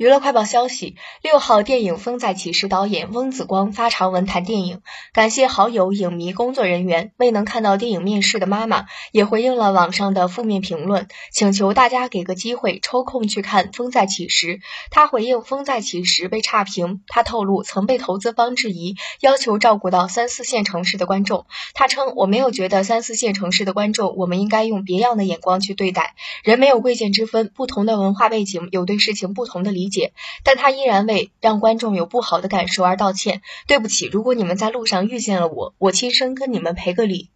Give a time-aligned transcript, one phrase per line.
[0.00, 4.80] 娱乐快报消息：六号，电影《风再起时》导演翁子光发长文谈电影，
[5.12, 7.12] 感谢好友、影迷、工作人员。
[7.18, 14.46] 未能看到电影面世的妈妈也回应了网上的负面评论，请求大家给个机会，抽空去看《风再起时》。
[14.90, 21.44] 他回应《风再起时》被差评，他透露曾被投资方质疑，要求照顾到三四线城市的观众。
[21.74, 26.14] 他称：“我没有觉得三四线城市的观众，我们应该用别样的眼光去对待。
[26.42, 30.12] 人没有贵贱之分，不同的文化背景有对事情不同的理。”解，
[30.44, 33.42] 但他依然为让观众有不好的感受而道歉。
[33.66, 37.28] 对不起，如果你们在路上遇见了我，我亲身跟你们赔个礼。